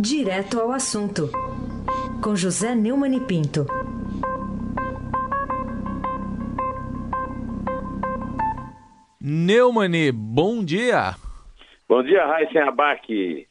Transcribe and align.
Direto 0.00 0.60
ao 0.60 0.70
assunto, 0.70 1.28
com 2.22 2.36
José 2.36 2.72
Neumann 2.72 3.16
e 3.16 3.20
Pinto. 3.20 3.66
Neumani, 9.20 10.12
bom 10.12 10.64
dia. 10.64 11.16
Bom 11.88 12.04
dia, 12.04 12.24
Raíssen 12.24 12.62
Abac. 12.62 13.48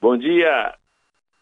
Bom 0.00 0.16
dia, 0.16 0.74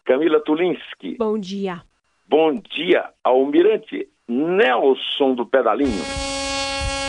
Camila 0.05 0.39
Tulinski. 0.41 1.17
Bom 1.17 1.39
dia. 1.39 1.81
Bom 2.29 2.53
dia, 2.53 3.09
Almirante 3.23 4.07
Nelson 4.27 5.33
do 5.33 5.47
Pedalinho. 5.47 6.03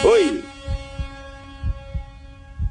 Oi. 0.07 0.43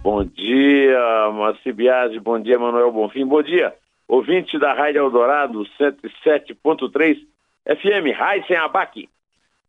Bom 0.02 0.26
dia, 0.26 1.32
Marci 1.32 1.72
Biasi. 1.72 2.20
Bom 2.20 2.40
dia, 2.40 2.58
Manuel 2.58 2.92
Bonfim. 2.92 3.28
Bom 3.28 3.44
dia, 3.44 3.74
ouvinte 4.08 4.58
da 4.60 4.74
Rádio 4.74 5.00
Eldorado 5.00 5.64
107.3 5.80 7.18
FM, 7.66 8.18
Raíssen 8.18 8.58
Abac. 8.58 9.10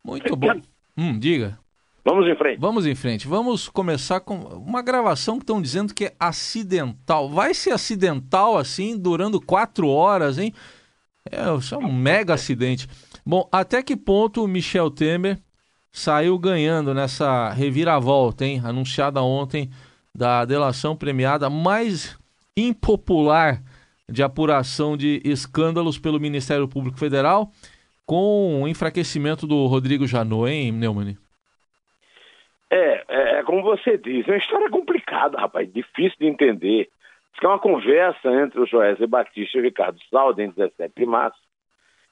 Muito 0.05 0.37
bom. 0.37 0.61
Hum, 0.97 1.19
diga. 1.19 1.59
Vamos 2.05 2.29
em 2.29 2.37
frente. 2.37 2.61
Vamos 2.61 2.87
em 2.87 2.95
frente. 2.95 3.27
Vamos 3.27 3.69
começar 3.69 4.20
com 4.20 4.37
uma 4.37 4.83
gravação 4.83 5.37
que 5.37 5.42
estão 5.42 5.62
dizendo 5.62 5.95
que 5.95 6.06
é 6.06 6.15
acidental. 6.20 7.30
Vai 7.30 7.55
ser 7.55 7.70
acidental 7.70 8.59
assim, 8.59 8.98
durando 8.98 9.41
quatro 9.41 9.89
horas, 9.89 10.39
hein? 10.39 10.53
É, 11.30 11.55
isso 11.56 11.75
é 11.75 11.78
um 11.78 11.91
mega 11.91 12.34
acidente. 12.34 12.87
Bom, 13.25 13.48
até 13.51 13.83
que 13.83 13.97
ponto 13.97 14.45
o 14.45 14.48
Michel 14.48 14.91
Temer 14.91 15.39
saiu 15.91 16.39
ganhando 16.39 16.92
nessa 16.92 17.51
reviravolta, 17.51 18.45
hein? 18.45 18.61
Anunciada 18.62 19.23
ontem 19.23 19.70
da 20.14 20.45
delação 20.45 20.95
premiada 20.95 21.48
mais 21.48 22.19
impopular 22.55 23.62
de 24.08 24.22
apuração 24.22 24.96
de 24.96 25.20
escândalos 25.24 25.98
pelo 25.98 26.20
Ministério 26.20 26.69
Público 26.69 26.98
Federal, 26.98 27.50
com 28.06 28.62
o 28.62 28.69
enfraquecimento 28.69 29.46
do 29.46 29.66
Rodrigo 29.66 30.06
Janot, 30.06 30.50
hein, 30.50 30.72
Neumann? 30.72 31.16
É, 32.70 33.05
é, 33.08 33.38
é, 33.38 33.42
como 33.44 33.62
você 33.62 33.96
diz, 33.96 34.27
é 34.27 34.33
uma 34.33 34.38
história 34.38 34.69
complicada, 34.69 35.38
rapaz, 35.38 35.72
difícil 35.72 36.19
de 36.19 36.27
entender. 36.27 36.88
Que 37.38 37.46
é 37.46 37.48
uma 37.48 37.58
conversa 37.58 38.30
entre 38.42 38.61
o 38.61 38.66
Joézer 38.66 39.08
Batista 39.08 39.58
e 39.58 39.61
o 39.61 39.64
Ricardo 39.64 39.98
Saldo 40.08 40.41
em 40.41 40.50
17 40.50 40.92
de 40.96 41.05
março. 41.05 41.39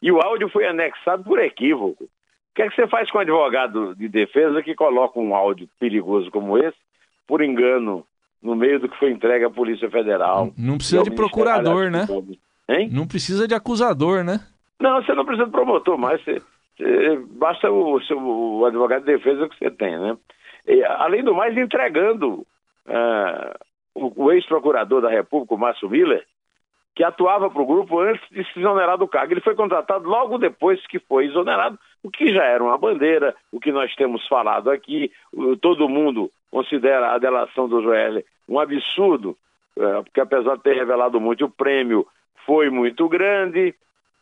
E 0.00 0.10
o 0.10 0.20
áudio 0.20 0.48
foi 0.48 0.66
anexado 0.66 1.22
por 1.22 1.38
equívoco. 1.38 2.04
O 2.04 2.08
que 2.54 2.62
é 2.62 2.68
que 2.68 2.74
você 2.74 2.88
faz 2.88 3.08
com 3.08 3.18
um 3.18 3.20
advogado 3.20 3.94
de 3.94 4.08
defesa 4.08 4.62
que 4.62 4.74
coloca 4.74 5.20
um 5.20 5.34
áudio 5.34 5.68
perigoso 5.78 6.30
como 6.30 6.58
esse, 6.58 6.77
por 7.27 7.40
engano, 7.40 8.04
no 8.42 8.56
meio 8.56 8.80
do 8.80 8.88
que 8.88 8.98
foi 8.98 9.10
entregue 9.12 9.44
à 9.44 9.50
Polícia 9.50 9.88
Federal? 9.90 10.52
Não 10.58 10.76
precisa 10.76 11.02
de 11.02 11.10
procurador, 11.10 11.90
né? 11.90 12.06
Hein? 12.68 12.88
Não 12.90 13.06
precisa 13.06 13.46
de 13.46 13.54
acusador, 13.54 14.24
né? 14.24 14.40
Não, 14.80 15.02
você 15.02 15.14
não 15.14 15.24
precisa 15.24 15.46
de 15.46 15.52
promotor, 15.52 15.96
mas 15.96 16.22
você, 16.24 16.42
você, 16.76 17.16
basta 17.30 17.70
o, 17.70 18.00
seu, 18.02 18.18
o 18.18 18.64
advogado 18.66 19.04
de 19.04 19.12
defesa 19.12 19.48
que 19.48 19.56
você 19.58 19.70
tem, 19.70 19.96
né? 19.98 20.16
E, 20.66 20.82
além 20.84 21.22
do 21.22 21.34
mais, 21.34 21.56
entregando 21.56 22.46
uh, 22.86 23.54
o, 23.94 24.24
o 24.24 24.32
ex-procurador 24.32 25.00
da 25.00 25.10
República, 25.10 25.54
o 25.54 25.58
Márcio 25.58 25.88
Miller, 25.88 26.24
que 26.94 27.02
atuava 27.02 27.50
para 27.50 27.62
o 27.62 27.66
grupo 27.66 28.00
antes 28.00 28.22
de 28.30 28.44
se 28.52 28.58
exonerar 28.58 28.98
do 28.98 29.08
cargo. 29.08 29.32
Ele 29.32 29.40
foi 29.40 29.54
contratado 29.54 30.08
logo 30.08 30.38
depois 30.38 30.84
que 30.86 30.98
foi 30.98 31.26
exonerado, 31.26 31.78
o 32.02 32.10
que 32.10 32.32
já 32.32 32.44
era 32.44 32.62
uma 32.62 32.76
bandeira, 32.76 33.34
o 33.50 33.58
que 33.58 33.72
nós 33.72 33.94
temos 33.94 34.26
falado 34.28 34.70
aqui. 34.70 35.10
Todo 35.60 35.88
mundo 35.88 36.30
considera 36.50 37.12
a 37.12 37.18
delação 37.18 37.68
do 37.68 37.82
Joel 37.82 38.22
um 38.48 38.58
absurdo, 38.58 39.36
uh, 39.76 40.02
porque 40.04 40.20
apesar 40.20 40.56
de 40.56 40.62
ter 40.62 40.74
revelado 40.74 41.18
muito, 41.20 41.46
o 41.46 41.50
prêmio 41.50 42.06
foi 42.44 42.68
muito 42.68 43.08
grande. 43.08 43.74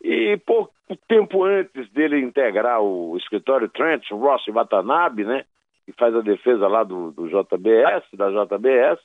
E 0.02 0.36
pouco 0.46 0.72
tempo 1.08 1.44
antes 1.44 1.90
dele 1.90 2.20
integrar 2.20 2.80
o 2.80 3.16
escritório 3.16 3.68
Trent, 3.68 4.10
Ross 4.12 4.44
Watanabe, 4.46 5.24
né? 5.24 5.44
que 5.90 5.92
faz 5.92 6.14
a 6.14 6.20
defesa 6.20 6.68
lá 6.68 6.84
do, 6.84 7.10
do 7.10 7.26
JBS, 7.26 8.04
da 8.12 8.30
JBS, 8.30 9.00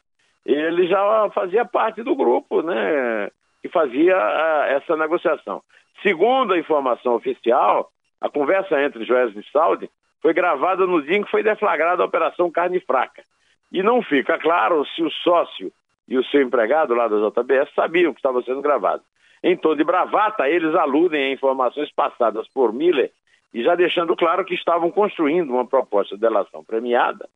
ele 0.45 0.87
já 0.87 1.29
fazia 1.33 1.65
parte 1.65 2.03
do 2.03 2.15
grupo, 2.15 2.61
né, 2.61 3.31
que 3.65 3.69
fazia 3.69 4.15
a, 4.15 4.67
essa 4.67 4.95
negociação. 4.95 5.59
Segundo 6.03 6.53
a 6.53 6.59
informação 6.59 7.15
oficial, 7.15 7.89
a 8.21 8.29
conversa 8.29 8.79
entre 8.79 9.03
Joés 9.03 9.35
e 9.35 9.43
Saudi 9.51 9.89
foi 10.21 10.35
gravada 10.35 10.85
no 10.85 11.01
dia 11.01 11.17
em 11.17 11.23
que 11.23 11.31
foi 11.31 11.41
deflagrada 11.41 12.03
a 12.03 12.05
Operação 12.05 12.51
Carne 12.51 12.79
Fraca. 12.79 13.23
E 13.71 13.81
não 13.81 14.03
fica 14.03 14.37
claro 14.37 14.85
se 14.85 15.01
o 15.01 15.09
sócio 15.09 15.71
e 16.07 16.15
o 16.15 16.23
seu 16.25 16.43
empregado 16.43 16.93
lá 16.93 17.07
da 17.07 17.17
JBS 17.17 17.73
sabiam 17.73 18.13
que 18.13 18.19
estava 18.19 18.43
sendo 18.43 18.61
gravado. 18.61 19.01
Em 19.43 19.57
tom 19.57 19.75
de 19.75 19.83
bravata, 19.83 20.47
eles 20.47 20.75
aludem 20.75 21.23
a 21.23 21.31
informações 21.31 21.91
passadas 21.91 22.47
por 22.49 22.71
Miller 22.71 23.11
e 23.51 23.63
já 23.63 23.73
deixando 23.73 24.15
claro 24.15 24.45
que 24.45 24.53
estavam 24.53 24.91
construindo 24.91 25.49
uma 25.49 25.65
proposta 25.65 26.13
de 26.13 26.21
delação 26.21 26.63
premiada 26.63 27.27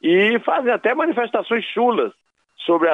e 0.00 0.38
fazem 0.46 0.72
até 0.72 0.94
manifestações 0.94 1.62
chulas 1.66 2.12
sobre 2.56 2.88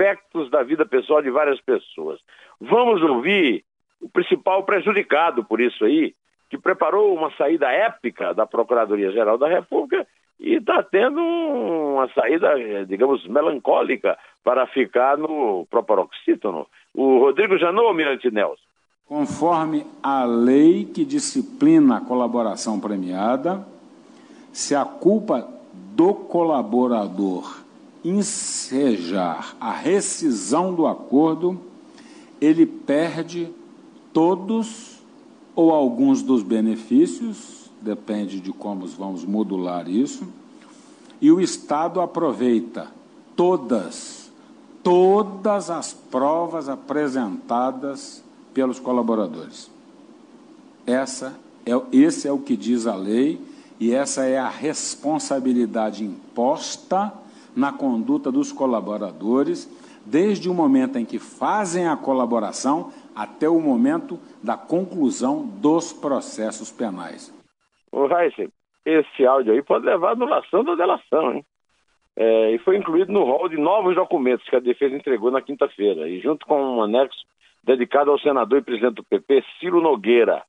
aspectos 0.00 0.50
da 0.50 0.62
vida 0.62 0.86
pessoal 0.86 1.22
de 1.22 1.30
várias 1.30 1.60
pessoas. 1.60 2.18
Vamos 2.60 3.02
ouvir 3.02 3.62
o 4.00 4.08
principal 4.08 4.64
prejudicado 4.64 5.44
por 5.44 5.60
isso 5.60 5.84
aí, 5.84 6.14
que 6.48 6.56
preparou 6.56 7.14
uma 7.14 7.30
saída 7.36 7.70
épica 7.70 8.32
da 8.32 8.46
Procuradoria-Geral 8.46 9.36
da 9.36 9.46
República 9.46 10.06
e 10.40 10.54
está 10.54 10.82
tendo 10.82 11.20
uma 11.20 12.08
saída, 12.14 12.54
digamos, 12.86 13.26
melancólica 13.28 14.18
para 14.42 14.66
ficar 14.66 15.18
no 15.18 15.66
proparoxítono. 15.70 16.66
O 16.94 17.18
Rodrigo 17.18 17.58
Janot, 17.58 17.94
Mirante 17.94 18.30
Nelson. 18.30 18.56
Conforme 19.06 19.84
a 20.02 20.24
lei 20.24 20.84
que 20.86 21.04
disciplina 21.04 21.98
a 21.98 22.00
colaboração 22.00 22.80
premiada, 22.80 23.66
se 24.52 24.74
a 24.74 24.84
culpa 24.84 25.46
do 25.94 26.14
colaborador 26.14 27.60
ensejar 28.04 29.56
a 29.60 29.72
rescisão 29.72 30.74
do 30.74 30.86
acordo, 30.86 31.60
ele 32.40 32.64
perde 32.64 33.50
todos 34.12 34.98
ou 35.54 35.72
alguns 35.72 36.22
dos 36.22 36.42
benefícios, 36.42 37.70
depende 37.80 38.40
de 38.40 38.52
como 38.52 38.86
vamos 38.86 39.24
modular 39.24 39.88
isso, 39.88 40.26
e 41.20 41.30
o 41.30 41.40
Estado 41.40 42.00
aproveita 42.00 42.88
todas, 43.36 44.30
todas 44.82 45.70
as 45.70 45.92
provas 45.92 46.68
apresentadas 46.68 48.22
pelos 48.54 48.78
colaboradores. 48.78 49.70
Essa 50.86 51.38
é, 51.66 51.72
esse 51.92 52.26
é 52.26 52.32
o 52.32 52.38
que 52.38 52.56
diz 52.56 52.86
a 52.86 52.94
lei 52.94 53.40
e 53.78 53.92
essa 53.92 54.24
é 54.24 54.38
a 54.38 54.48
responsabilidade 54.48 56.04
imposta 56.04 57.12
na 57.56 57.72
conduta 57.72 58.30
dos 58.30 58.52
colaboradores, 58.52 59.68
desde 60.04 60.48
o 60.48 60.54
momento 60.54 60.98
em 60.98 61.04
que 61.04 61.18
fazem 61.18 61.88
a 61.88 61.96
colaboração 61.96 62.92
até 63.14 63.48
o 63.48 63.60
momento 63.60 64.18
da 64.42 64.56
conclusão 64.56 65.46
dos 65.46 65.92
processos 65.92 66.70
penais. 66.70 67.34
Ô, 67.92 68.06
Raíssa, 68.06 68.50
esse 68.84 69.26
áudio 69.26 69.52
aí 69.52 69.62
pode 69.62 69.84
levar 69.84 70.10
à 70.10 70.12
anulação 70.12 70.64
da 70.64 70.74
delação, 70.74 71.34
hein? 71.34 71.44
É, 72.16 72.52
e 72.52 72.58
foi 72.58 72.76
incluído 72.76 73.12
no 73.12 73.24
rol 73.24 73.48
de 73.48 73.56
novos 73.56 73.94
documentos 73.94 74.46
que 74.48 74.56
a 74.56 74.60
defesa 74.60 74.94
entregou 74.94 75.30
na 75.30 75.40
quinta-feira, 75.40 76.08
e 76.08 76.20
junto 76.20 76.46
com 76.46 76.60
um 76.60 76.82
anexo 76.82 77.18
dedicado 77.62 78.10
ao 78.10 78.18
senador 78.18 78.58
e 78.58 78.64
presidente 78.64 78.96
do 78.96 79.04
PP, 79.04 79.44
Ciro 79.58 79.80
Nogueira, 79.80 80.42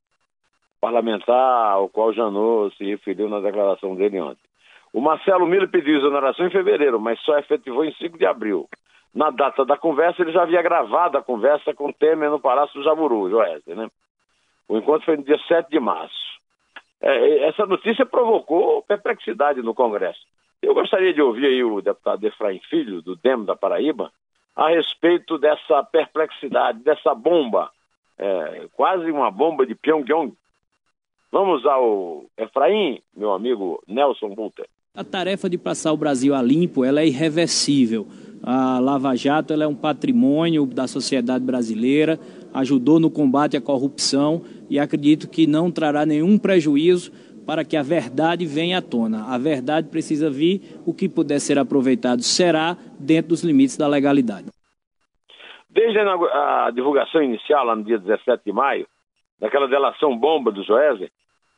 parlamentar 0.79 1.73
ao 1.73 1.87
qual 1.87 2.13
Janot 2.13 2.75
se 2.75 2.85
referiu 2.85 3.29
na 3.29 3.39
declaração 3.39 3.95
dele 3.95 4.19
ontem. 4.19 4.50
O 4.93 4.99
Marcelo 4.99 5.45
Miller 5.45 5.69
pediu 5.69 5.97
exoneração 5.97 6.45
em 6.45 6.51
fevereiro, 6.51 6.99
mas 6.99 7.19
só 7.21 7.37
efetivou 7.37 7.85
em 7.85 7.93
5 7.93 8.17
de 8.17 8.25
abril. 8.25 8.67
Na 9.13 9.29
data 9.29 9.65
da 9.65 9.77
conversa, 9.77 10.21
ele 10.21 10.31
já 10.31 10.43
havia 10.43 10.61
gravado 10.61 11.17
a 11.17 11.23
conversa 11.23 11.73
com 11.73 11.91
Temer 11.91 12.29
no 12.29 12.39
Palácio 12.39 12.79
do 12.79 12.83
Jaburu, 12.83 13.29
Joézer, 13.29 13.75
né? 13.75 13.89
O 14.67 14.77
encontro 14.77 15.05
foi 15.05 15.17
no 15.17 15.23
dia 15.23 15.37
7 15.47 15.69
de 15.69 15.79
março. 15.79 16.15
É, 17.01 17.47
essa 17.49 17.65
notícia 17.65 18.05
provocou 18.05 18.83
perplexidade 18.83 19.61
no 19.61 19.73
Congresso. 19.73 20.21
Eu 20.61 20.73
gostaria 20.73 21.13
de 21.13 21.21
ouvir 21.21 21.47
aí 21.47 21.63
o 21.63 21.81
deputado 21.81 22.23
Efraim 22.23 22.59
Filho, 22.69 23.01
do 23.01 23.15
DEM 23.15 23.43
da 23.43 23.55
Paraíba, 23.55 24.11
a 24.55 24.69
respeito 24.69 25.37
dessa 25.37 25.83
perplexidade, 25.83 26.83
dessa 26.83 27.15
bomba, 27.15 27.71
é, 28.17 28.67
quase 28.73 29.09
uma 29.09 29.31
bomba 29.31 29.65
de 29.65 29.73
Pyongyang. 29.73 30.33
Vamos 31.31 31.65
ao 31.65 32.25
Efraim, 32.37 33.01
meu 33.15 33.33
amigo 33.33 33.81
Nelson 33.87 34.29
Bulter. 34.29 34.67
A 34.93 35.05
tarefa 35.05 35.49
de 35.49 35.57
passar 35.57 35.93
o 35.93 35.97
Brasil 35.97 36.35
a 36.35 36.41
limpo 36.41 36.83
ela 36.83 36.99
é 36.99 37.07
irreversível. 37.07 38.05
A 38.43 38.77
Lava 38.77 39.15
Jato 39.15 39.53
ela 39.53 39.63
é 39.63 39.67
um 39.67 39.73
patrimônio 39.73 40.65
da 40.65 40.85
sociedade 40.85 41.45
brasileira, 41.45 42.19
ajudou 42.53 42.99
no 42.99 43.09
combate 43.09 43.55
à 43.55 43.61
corrupção 43.61 44.41
e 44.69 44.77
acredito 44.77 45.29
que 45.29 45.47
não 45.47 45.71
trará 45.71 46.05
nenhum 46.05 46.37
prejuízo 46.37 47.09
para 47.47 47.63
que 47.63 47.77
a 47.77 47.81
verdade 47.81 48.45
venha 48.45 48.79
à 48.79 48.81
tona. 48.81 49.33
A 49.33 49.37
verdade 49.37 49.87
precisa 49.87 50.29
vir, 50.29 50.81
o 50.85 50.93
que 50.93 51.07
puder 51.07 51.39
ser 51.39 51.57
aproveitado 51.57 52.21
será 52.21 52.75
dentro 52.99 53.29
dos 53.29 53.45
limites 53.45 53.77
da 53.77 53.87
legalidade. 53.87 54.47
Desde 55.69 55.99
a, 55.99 56.69
divulgação 56.75 57.23
inicial, 57.23 57.65
lá 57.65 57.77
no 57.77 57.85
dia 57.85 57.97
17 57.97 58.43
de 58.45 58.51
maio, 58.51 58.85
daquela 59.39 59.69
delação 59.69 60.17
bomba 60.17 60.51
do 60.51 60.65
Joesley, 60.65 61.09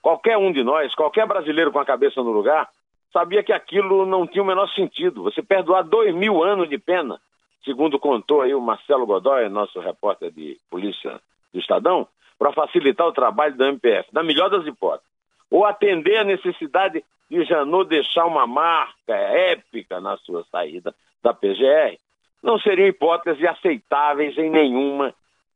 qualquer 0.04 0.38
um 0.38 0.52
de 0.52 0.64
nós, 0.64 0.94
qualquer 0.94 1.26
brasileiro 1.26 1.72
com 1.72 1.80
a 1.80 1.86
cabeça 1.86 2.22
no 2.22 2.32
lugar, 2.32 2.70
sabia 3.14 3.44
que 3.44 3.54
aquilo 3.54 4.06
não 4.06 4.26
tinha 4.26 4.44
o 4.44 4.48
menor 4.48 4.68
sentido. 4.70 5.24
Você 5.24 5.42
perdoar 5.44 5.84
dois 5.84 6.14
mil 6.14 6.44
anos 6.44 6.68
de 6.68 6.80
pena, 6.80 7.22
segundo 7.64 8.00
contou 8.00 8.42
aí 8.42 8.54
o 8.54 8.60
Marcelo 8.60 9.06
Godoy, 9.06 9.48
nosso 9.48 9.80
repórter 9.80 10.32
de 10.32 10.58
polícia 10.70 11.22
do 11.54 11.60
Estadão, 11.60 12.08
para 12.40 12.52
facilitar 12.52 13.08
o 13.08 13.14
trabalho 13.14 13.56
da 13.56 13.68
MPF, 13.68 14.10
na 14.12 14.24
melhor 14.24 14.50
das 14.50 14.66
hipóteses. 14.66 15.08
Ou 15.50 15.64
atender 15.64 16.18
a 16.18 16.24
necessidade 16.24 17.04
de 17.30 17.44
Janot 17.46 17.88
deixar 17.88 18.26
uma 18.26 18.48
marca 18.48 19.14
épica 19.14 20.02
na 20.02 20.18
sua 20.18 20.44
saída 20.52 20.94
da 21.22 21.34
PGR, 21.34 21.98
não 22.42 22.60
seriam 22.60 22.88
hipóteses 22.88 23.46
aceitáveis 23.46 24.38
em 24.38 24.50
nenhuma, 24.50 25.14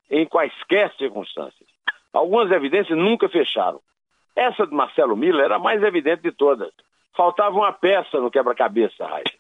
em 0.09 0.25
quaisquer 0.25 0.94
circunstâncias. 0.94 1.68
Algumas 2.13 2.50
evidências 2.51 2.98
nunca 2.98 3.27
fecharam. 3.27 3.81
Essa 4.36 4.65
de 4.65 4.74
Marcelo 4.74 5.18
Miller 5.18 5.45
era 5.45 5.56
a 5.56 5.59
mais 5.59 5.83
evidente 5.83 6.21
de 6.21 6.31
todas. 6.31 6.71
Faltava 7.15 7.56
uma 7.56 7.74
peça 7.74 8.19
no 8.19 8.31
quebra-cabeça, 8.31 9.06
Raiz. 9.06 9.31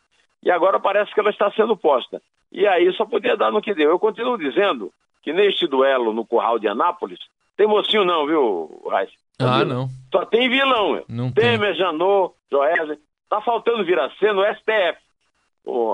E 0.43 0.51
agora 0.51 0.79
parece 0.79 1.13
que 1.13 1.19
ela 1.19 1.29
está 1.29 1.51
sendo 1.51 1.75
posta. 1.75 2.21
E 2.51 2.65
aí 2.65 2.91
só 2.93 3.05
podia 3.05 3.35
dar 3.35 3.51
no 3.51 3.61
que 3.61 3.73
deu. 3.73 3.89
Eu 3.89 3.99
continuo 3.99 4.37
dizendo 4.37 4.91
que 5.21 5.33
neste 5.33 5.67
duelo 5.67 6.13
no 6.13 6.25
Curral 6.25 6.57
de 6.57 6.67
Anápolis, 6.67 7.19
tem 7.55 7.67
mocinho 7.67 8.05
não, 8.05 8.25
viu, 8.25 8.83
Raiz? 8.89 9.11
Ah, 9.39 9.65
não. 9.65 9.89
Só 10.11 10.25
tem 10.25 10.49
vilão. 10.49 11.03
Não 11.07 11.31
Temer, 11.31 11.71
tem. 11.71 11.75
Janot, 11.75 12.33
Joesley. 12.51 12.97
Tá 13.29 13.41
faltando 13.41 13.83
vir 13.83 13.99
a 13.99 14.09
ser 14.11 14.33
no 14.33 14.43
STF. 14.55 14.97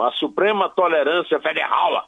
a 0.06 0.12
Suprema 0.12 0.70
Tolerância 0.70 1.40
Federal 1.40 2.08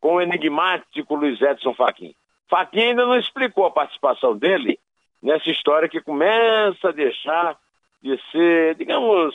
com 0.00 0.14
o 0.14 0.20
enigmático 0.20 1.14
Luiz 1.14 1.40
Edson 1.40 1.74
Fachin. 1.74 2.14
Fachin 2.48 2.80
ainda 2.80 3.06
não 3.06 3.16
explicou 3.16 3.64
a 3.64 3.70
participação 3.70 4.36
dele 4.36 4.78
nessa 5.22 5.48
história 5.48 5.88
que 5.88 6.00
começa 6.00 6.88
a 6.88 6.92
deixar 6.92 7.56
de 8.02 8.18
ser, 8.30 8.74
digamos, 8.76 9.34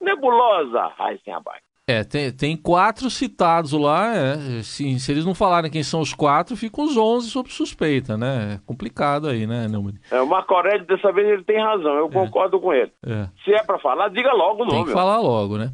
nebulosa, 0.00 0.92
Heisenberg. 0.98 1.60
É, 1.88 2.02
tem, 2.02 2.32
tem 2.32 2.56
quatro 2.56 3.08
citados 3.08 3.72
lá. 3.72 4.12
É, 4.12 4.62
se, 4.62 4.98
se, 4.98 5.12
eles 5.12 5.24
não 5.24 5.36
falarem 5.36 5.70
quem 5.70 5.84
são 5.84 6.00
os 6.00 6.12
quatro, 6.12 6.56
ficam 6.56 6.84
os 6.84 6.96
onze 6.96 7.30
sob 7.30 7.48
suspeita, 7.48 8.16
né? 8.16 8.54
É 8.54 8.66
complicado 8.66 9.28
aí, 9.28 9.46
né, 9.46 9.68
Neumann? 9.68 9.94
É, 10.10 10.20
o 10.20 10.26
Marco 10.26 10.52
Aurélio, 10.52 10.84
dessa 10.84 11.12
vez, 11.12 11.28
ele 11.28 11.44
tem 11.44 11.62
razão. 11.62 11.94
Eu 11.94 12.06
é. 12.06 12.10
concordo 12.10 12.58
com 12.58 12.72
ele. 12.72 12.90
É. 13.06 13.28
Se 13.44 13.52
é 13.52 13.62
para 13.62 13.78
falar, 13.78 14.08
diga 14.08 14.32
logo 14.32 14.64
o 14.64 14.66
nome. 14.66 14.78
Tem 14.78 14.84
que 14.86 14.92
falar 14.92 15.20
logo, 15.20 15.58
né? 15.58 15.70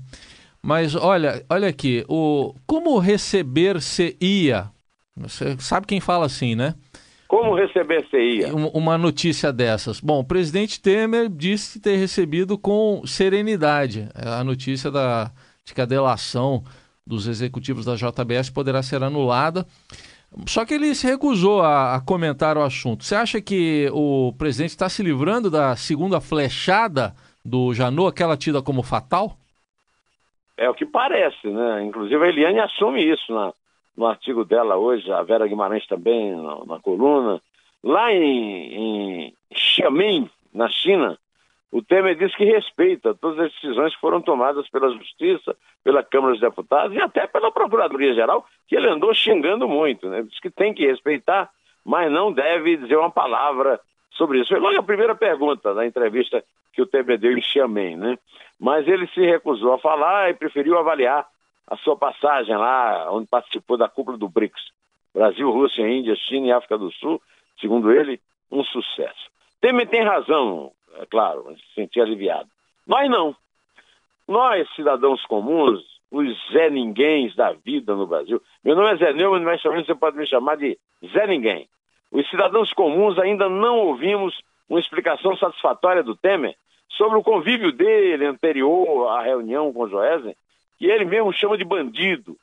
Mas 0.62 0.94
olha, 0.94 1.44
olha 1.50 1.68
aqui, 1.68 2.04
o 2.08 2.54
como 2.66 2.98
receber 2.98 3.80
se 3.80 4.16
ia? 4.20 4.70
Você 5.16 5.58
sabe 5.58 5.86
quem 5.86 5.98
fala 5.98 6.26
assim, 6.26 6.54
né? 6.54 6.74
Como 7.32 7.54
receber 7.54 8.06
se 8.10 8.18
ia? 8.18 8.54
Uma 8.54 8.98
notícia 8.98 9.50
dessas. 9.50 9.98
Bom, 10.00 10.20
o 10.20 10.24
presidente 10.24 10.78
Temer 10.78 11.30
disse 11.30 11.80
ter 11.80 11.96
recebido 11.96 12.58
com 12.58 13.06
serenidade 13.06 14.06
a 14.14 14.44
notícia 14.44 14.90
da 14.90 15.30
de 15.64 15.72
que 15.72 15.80
a 15.80 15.86
delação 15.86 16.62
dos 17.06 17.26
executivos 17.26 17.86
da 17.86 17.94
JBS 17.94 18.50
poderá 18.50 18.82
ser 18.82 19.02
anulada. 19.02 19.64
Só 20.46 20.66
que 20.66 20.74
ele 20.74 20.94
se 20.94 21.06
recusou 21.06 21.62
a, 21.62 21.94
a 21.94 22.02
comentar 22.02 22.58
o 22.58 22.62
assunto. 22.62 23.02
Você 23.02 23.14
acha 23.14 23.40
que 23.40 23.88
o 23.94 24.34
presidente 24.36 24.72
está 24.72 24.90
se 24.90 25.02
livrando 25.02 25.50
da 25.50 25.74
segunda 25.74 26.20
flechada 26.20 27.14
do 27.42 27.72
Janot, 27.72 28.10
aquela 28.10 28.36
tida 28.36 28.60
como 28.60 28.82
fatal? 28.82 29.38
É 30.54 30.68
o 30.68 30.74
que 30.74 30.84
parece, 30.84 31.48
né? 31.48 31.82
Inclusive 31.82 32.22
a 32.22 32.28
Eliane 32.28 32.60
assume 32.60 33.02
isso 33.02 33.32
na, 33.32 33.54
no 33.96 34.06
artigo 34.06 34.44
dela 34.44 34.76
hoje, 34.76 35.10
a 35.12 35.22
Vera 35.22 35.46
Guimarães 35.46 35.86
também 35.86 36.34
na, 36.34 36.64
na 36.64 36.80
coluna. 36.80 37.40
Lá 37.82 38.12
em, 38.12 38.74
em 38.74 39.34
Xiamen, 39.52 40.30
na 40.54 40.68
China, 40.68 41.18
o 41.72 41.82
Temer 41.82 42.14
disse 42.14 42.36
que 42.36 42.44
respeita 42.44 43.14
todas 43.14 43.46
as 43.46 43.52
decisões 43.52 43.94
que 43.94 44.00
foram 44.00 44.20
tomadas 44.20 44.68
pela 44.68 44.90
Justiça, 44.90 45.56
pela 45.82 46.02
Câmara 46.02 46.32
dos 46.32 46.40
Deputados 46.40 46.94
e 46.94 47.00
até 47.00 47.26
pela 47.26 47.50
Procuradoria-Geral, 47.50 48.46
que 48.68 48.76
ele 48.76 48.88
andou 48.88 49.14
xingando 49.14 49.66
muito. 49.66 50.08
Né? 50.08 50.22
Diz 50.22 50.38
que 50.38 50.50
tem 50.50 50.74
que 50.74 50.86
respeitar, 50.86 51.50
mas 51.82 52.12
não 52.12 52.30
deve 52.30 52.76
dizer 52.76 52.96
uma 52.96 53.10
palavra 53.10 53.80
sobre 54.10 54.40
isso. 54.40 54.50
Foi 54.50 54.60
logo 54.60 54.78
a 54.78 54.82
primeira 54.82 55.14
pergunta 55.14 55.72
da 55.72 55.86
entrevista 55.86 56.44
que 56.74 56.82
o 56.82 56.86
Temer 56.86 57.18
deu 57.18 57.32
em 57.36 57.40
Xiamen, 57.40 57.96
né? 57.96 58.18
Mas 58.60 58.86
ele 58.86 59.06
se 59.08 59.20
recusou 59.20 59.72
a 59.74 59.78
falar 59.78 60.30
e 60.30 60.34
preferiu 60.34 60.78
avaliar 60.78 61.26
a 61.66 61.76
sua 61.78 61.96
passagem 61.96 62.56
lá, 62.56 63.10
onde 63.10 63.26
participou 63.26 63.76
da 63.76 63.88
cúpula 63.88 64.18
do 64.18 64.28
BRICS. 64.28 64.72
Brasil, 65.14 65.50
Rússia, 65.50 65.88
Índia, 65.88 66.16
China 66.16 66.46
e 66.46 66.52
África 66.52 66.78
do 66.78 66.90
Sul, 66.92 67.20
segundo 67.60 67.92
ele, 67.92 68.20
um 68.50 68.64
sucesso. 68.64 69.30
Temer 69.60 69.88
tem 69.88 70.02
razão, 70.02 70.72
é 70.96 71.06
claro, 71.06 71.54
se 71.56 71.74
sentir 71.74 72.00
aliviado. 72.00 72.48
Nós 72.86 73.08
não. 73.10 73.36
Nós, 74.26 74.68
cidadãos 74.74 75.24
comuns, 75.26 75.82
os 76.10 76.52
Zé 76.52 76.70
Ninguéms 76.70 77.34
da 77.34 77.52
vida 77.52 77.94
no 77.94 78.06
Brasil. 78.06 78.40
Meu 78.64 78.76
nome 78.76 78.92
é 78.92 78.96
Zé 78.96 79.12
Neumann, 79.12 79.42
mas 79.42 79.62
também 79.62 79.84
você 79.84 79.94
pode 79.94 80.16
me 80.16 80.26
chamar 80.26 80.56
de 80.56 80.78
Zé 81.12 81.26
Ninguém. 81.26 81.68
Os 82.10 82.28
cidadãos 82.28 82.72
comuns 82.72 83.18
ainda 83.18 83.48
não 83.48 83.78
ouvimos 83.78 84.38
uma 84.68 84.80
explicação 84.80 85.36
satisfatória 85.36 86.02
do 86.02 86.16
Temer 86.16 86.54
sobre 86.90 87.18
o 87.18 87.22
convívio 87.22 87.72
dele 87.72 88.26
anterior 88.26 89.08
à 89.08 89.22
reunião 89.22 89.72
com 89.72 89.84
o 89.84 89.88
Joesley, 89.88 90.36
que 90.82 90.90
ele 90.90 91.04
mesmo 91.04 91.32
chama 91.32 91.56
de 91.56 91.64
bandido, 91.64 92.36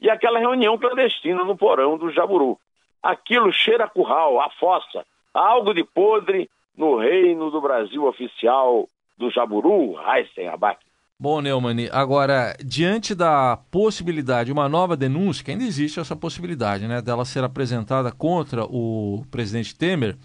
e 0.00 0.08
aquela 0.08 0.38
reunião 0.38 0.78
clandestina 0.78 1.44
no 1.44 1.54
porão 1.54 1.98
do 1.98 2.10
Jaburu. 2.10 2.58
Aquilo 3.02 3.52
cheira 3.52 3.84
a 3.84 3.88
curral, 3.88 4.40
a 4.40 4.48
fossa, 4.48 5.04
algo 5.34 5.74
de 5.74 5.84
podre 5.84 6.48
no 6.74 6.96
reino 6.96 7.50
do 7.50 7.60
Brasil 7.60 8.06
oficial 8.06 8.88
do 9.18 9.30
Jaburu, 9.30 9.94
Heisen 10.08 10.48
Abac. 10.48 10.80
Bom, 11.20 11.42
Neumann, 11.42 11.90
agora, 11.92 12.56
diante 12.64 13.14
da 13.14 13.58
possibilidade, 13.70 14.50
uma 14.50 14.70
nova 14.70 14.96
denúncia, 14.96 15.44
que 15.44 15.50
ainda 15.50 15.64
existe 15.64 16.00
essa 16.00 16.16
possibilidade, 16.16 16.88
né, 16.88 17.02
dela 17.02 17.26
ser 17.26 17.44
apresentada 17.44 18.10
contra 18.10 18.64
o 18.64 19.22
presidente 19.30 19.76
Temer, 19.76 20.16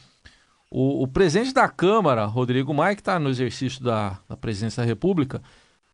o, 0.71 1.03
o 1.03 1.07
presidente 1.07 1.53
da 1.53 1.67
Câmara, 1.67 2.23
Rodrigo 2.23 2.73
Maia, 2.73 2.95
que 2.95 3.01
está 3.01 3.19
no 3.19 3.29
exercício 3.29 3.83
da, 3.83 4.17
da 4.29 4.37
presidência 4.37 4.81
da 4.81 4.87
República, 4.87 5.41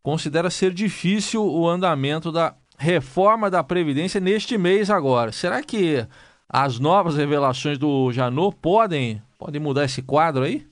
considera 0.03 0.49
ser 0.49 0.73
difícil 0.73 1.43
o 1.43 1.67
andamento 1.67 2.31
da 2.31 2.53
reforma 2.77 3.49
da 3.49 3.63
Previdência 3.63 4.19
neste 4.19 4.57
mês 4.57 4.91
agora. 4.91 5.31
Será 5.31 5.63
que 5.63 6.05
as 6.49 6.79
novas 6.79 7.17
revelações 7.17 7.77
do 7.77 8.11
Janot 8.11 8.55
podem 8.61 9.21
Pode 9.43 9.59
mudar 9.59 9.83
esse 9.83 10.01
quadro 10.01 10.43
aí? 10.43 10.65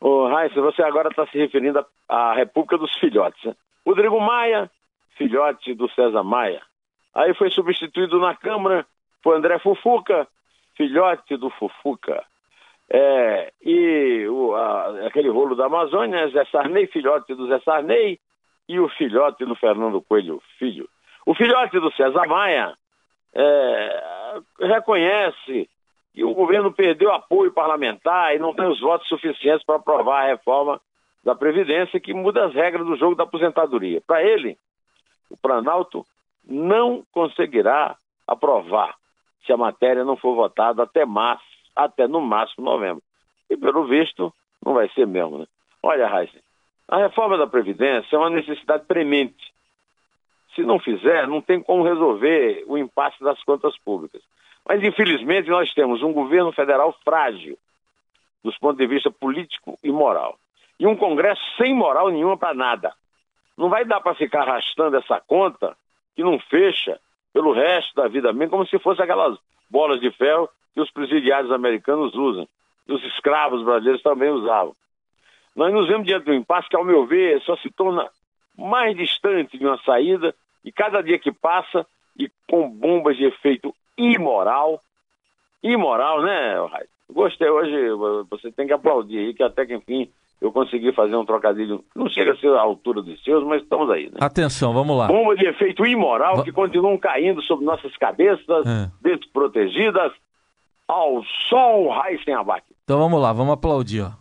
Ô, 0.00 0.28
Raíssa, 0.28 0.60
você 0.60 0.80
agora 0.80 1.08
está 1.08 1.26
se 1.26 1.36
referindo 1.36 1.84
à 2.08 2.32
República 2.32 2.78
dos 2.78 2.96
Filhotes. 3.00 3.42
Né? 3.42 3.52
Rodrigo 3.84 4.20
Maia, 4.20 4.70
filhote 5.18 5.74
do 5.74 5.90
César 5.90 6.22
Maia. 6.22 6.62
Aí 7.12 7.34
foi 7.34 7.50
substituído 7.50 8.20
na 8.20 8.36
Câmara 8.36 8.86
por 9.24 9.34
André 9.34 9.58
Fufuca, 9.58 10.28
filhote 10.76 11.36
do 11.36 11.50
Fufuca. 11.50 12.22
É, 12.90 13.52
e 13.62 14.26
o, 14.28 14.54
a, 14.54 15.06
aquele 15.06 15.28
rolo 15.28 15.54
da 15.54 15.66
Amazônia, 15.66 16.28
Zé 16.28 16.44
Sarney, 16.46 16.86
filhote 16.86 17.34
do 17.34 17.48
Zé 17.48 17.58
Sarney, 17.60 18.20
e 18.68 18.78
o 18.80 18.88
filhote 18.88 19.44
do 19.44 19.54
Fernando 19.54 20.00
Coelho, 20.02 20.42
filho. 20.58 20.88
O 21.26 21.34
filhote 21.34 21.78
do 21.80 21.92
César 21.92 22.26
Maia 22.26 22.74
é, 23.34 24.40
reconhece 24.60 25.68
e 26.14 26.22
o 26.24 26.34
governo 26.34 26.72
perdeu 26.72 27.12
apoio 27.12 27.52
parlamentar 27.52 28.34
e 28.34 28.38
não 28.38 28.54
tem 28.54 28.66
os 28.66 28.80
votos 28.80 29.08
suficientes 29.08 29.64
para 29.64 29.76
aprovar 29.76 30.24
a 30.24 30.28
reforma 30.28 30.80
da 31.24 31.34
Previdência 31.34 31.98
que 31.98 32.14
muda 32.14 32.46
as 32.46 32.54
regras 32.54 32.86
do 32.86 32.96
jogo 32.96 33.14
da 33.14 33.24
aposentadoria. 33.24 34.00
Para 34.06 34.22
ele, 34.22 34.56
o 35.30 35.36
Planalto 35.36 36.04
não 36.46 37.02
conseguirá 37.10 37.96
aprovar 38.26 38.94
se 39.44 39.52
a 39.52 39.56
matéria 39.56 40.04
não 40.04 40.16
for 40.16 40.34
votada 40.34 40.82
até 40.82 41.04
março, 41.04 41.44
até 41.74 42.06
no 42.06 42.20
máximo 42.20 42.64
novembro. 42.64 43.02
E 43.50 43.56
pelo 43.56 43.86
visto, 43.86 44.32
não 44.64 44.74
vai 44.74 44.88
ser 44.90 45.06
mesmo. 45.06 45.38
Né? 45.38 45.46
Olha, 45.82 46.06
Raíssa, 46.06 46.38
a 46.88 46.98
reforma 46.98 47.36
da 47.36 47.46
Previdência 47.46 48.16
é 48.16 48.18
uma 48.18 48.30
necessidade 48.30 48.84
premente. 48.86 49.52
Se 50.54 50.62
não 50.62 50.78
fizer, 50.78 51.26
não 51.26 51.40
tem 51.40 51.60
como 51.60 51.82
resolver 51.82 52.64
o 52.66 52.78
impasse 52.78 53.22
das 53.22 53.42
contas 53.42 53.76
públicas. 53.78 54.22
Mas, 54.66 54.82
infelizmente, 54.82 55.50
nós 55.50 55.72
temos 55.74 56.02
um 56.02 56.12
governo 56.12 56.52
federal 56.52 56.94
frágil, 57.04 57.58
dos 58.42 58.56
pontos 58.58 58.78
de 58.78 58.86
vista 58.86 59.10
político 59.10 59.78
e 59.82 59.90
moral. 59.90 60.38
E 60.78 60.86
um 60.86 60.96
Congresso 60.96 61.42
sem 61.56 61.74
moral 61.74 62.10
nenhuma 62.10 62.36
para 62.36 62.54
nada. 62.54 62.92
Não 63.56 63.68
vai 63.68 63.84
dar 63.84 64.00
para 64.00 64.14
ficar 64.14 64.42
arrastando 64.42 64.96
essa 64.96 65.20
conta 65.20 65.76
que 66.14 66.22
não 66.22 66.38
fecha 66.38 66.98
pelo 67.32 67.52
resto 67.52 67.94
da 67.94 68.08
vida 68.08 68.32
mesmo, 68.32 68.50
como 68.50 68.66
se 68.66 68.78
fosse 68.78 69.02
aquelas 69.02 69.38
bolas 69.68 70.00
de 70.00 70.10
ferro 70.12 70.48
que 70.74 70.80
os 70.80 70.90
presidiários 70.90 71.52
americanos 71.52 72.14
usam. 72.14 72.46
E 72.86 72.92
os 72.92 73.02
escravos 73.04 73.64
brasileiros 73.64 74.02
também 74.02 74.28
usavam. 74.30 74.74
Nós 75.56 75.72
nos 75.72 75.86
vemos 75.86 76.06
diante 76.06 76.24
de 76.24 76.32
um 76.32 76.34
impasse 76.34 76.68
que, 76.68 76.76
ao 76.76 76.84
meu 76.84 77.06
ver, 77.06 77.40
só 77.42 77.56
se 77.56 77.70
torna 77.70 78.06
mais 78.58 78.96
distante 78.96 79.56
de 79.56 79.64
uma 79.64 79.78
saída 79.78 80.34
e 80.64 80.70
cada 80.72 81.00
dia 81.02 81.18
que 81.18 81.32
passa 81.32 81.86
e 82.18 82.28
com 82.48 82.68
bombas 82.68 83.16
de 83.16 83.24
efeito 83.24 83.74
imoral. 83.96 84.80
Imoral, 85.62 86.22
né, 86.22 86.54
Raíssa? 86.70 86.94
Gostei 87.10 87.48
hoje, 87.48 87.74
você 88.30 88.50
tem 88.50 88.66
que 88.66 88.72
aplaudir 88.72 89.18
aí, 89.18 89.34
que 89.34 89.42
até 89.42 89.64
que 89.66 89.74
enfim 89.74 90.08
eu 90.40 90.50
consegui 90.52 90.92
fazer 90.92 91.14
um 91.16 91.24
trocadilho. 91.24 91.84
Não 91.94 92.08
chega 92.08 92.32
a 92.32 92.36
ser 92.36 92.48
a 92.54 92.60
altura 92.60 93.00
dos 93.00 93.22
seus, 93.22 93.44
mas 93.44 93.62
estamos 93.62 93.88
aí, 93.90 94.06
né? 94.06 94.18
Atenção, 94.20 94.72
vamos 94.74 94.96
lá. 94.96 95.06
Bomba 95.06 95.36
de 95.36 95.46
efeito 95.46 95.86
imoral 95.86 96.36
Va 96.36 96.42
que 96.42 96.52
continuam 96.52 96.98
caindo 96.98 97.40
sobre 97.42 97.64
nossas 97.64 97.96
cabeças, 97.96 98.66
É. 98.66 98.90
desprotegidas, 99.00 100.12
ao 100.88 101.22
sol 101.48 101.90
Heisen 102.04 102.34
Abac. 102.34 102.64
Então 102.84 102.98
vamos 102.98 103.20
lá, 103.20 103.32
vamos 103.32 103.54
aplaudir, 103.54 104.02
ó. 104.02 104.12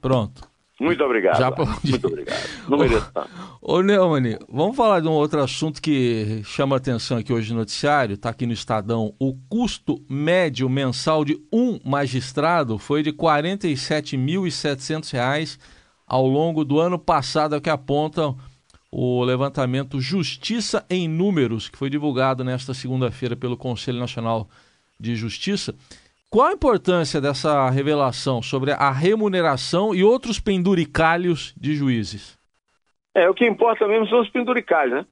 Pronto. 0.00 0.48
Muito 0.78 1.02
obrigado. 1.02 1.38
Já 1.38 1.48
aplaudi. 1.48 1.90
Muito 1.90 2.06
obrigado. 2.06 2.38
Não 2.68 2.78
mereço 2.78 3.10
tanto. 3.12 3.30
Ô 3.62 3.80
Neumann, 3.80 4.38
vamos 4.48 4.76
falar 4.76 5.00
de 5.00 5.08
um 5.08 5.12
outro 5.12 5.40
assunto 5.40 5.80
que 5.80 6.42
chama 6.44 6.76
atenção 6.76 7.16
aqui 7.16 7.32
hoje 7.32 7.52
no 7.52 7.60
noticiário, 7.60 8.14
está 8.14 8.30
aqui 8.30 8.46
no 8.46 8.52
Estadão. 8.52 9.14
O 9.18 9.34
custo 9.48 10.04
médio 10.08 10.68
mensal 10.68 11.24
de 11.24 11.40
um 11.52 11.80
magistrado 11.84 12.78
foi 12.78 13.02
de 13.02 13.12
47.700 13.12 15.12
reais 15.12 15.58
ao 16.06 16.26
longo 16.26 16.64
do 16.64 16.78
ano 16.78 16.98
passado, 16.98 17.54
é 17.54 17.58
o 17.58 17.60
que 17.60 17.70
aponta 17.70 18.34
o 18.90 19.22
levantamento 19.24 20.00
Justiça 20.00 20.84
em 20.88 21.08
Números, 21.08 21.68
que 21.68 21.78
foi 21.78 21.90
divulgado 21.90 22.44
nesta 22.44 22.72
segunda-feira 22.72 23.36
pelo 23.36 23.56
Conselho 23.56 23.98
Nacional 23.98 24.48
de 24.98 25.14
Justiça. 25.14 25.74
Qual 26.30 26.48
a 26.48 26.52
importância 26.52 27.20
dessa 27.20 27.70
revelação 27.70 28.42
sobre 28.42 28.72
a 28.72 28.90
remuneração 28.90 29.94
e 29.94 30.02
outros 30.02 30.40
penduricalhos 30.40 31.54
de 31.56 31.74
juízes? 31.74 32.38
É, 33.14 33.28
o 33.30 33.34
que 33.34 33.46
importa 33.46 33.86
mesmo 33.86 34.08
são 34.08 34.20
os 34.20 34.28
penduricais, 34.28 34.90
né? 34.90 35.06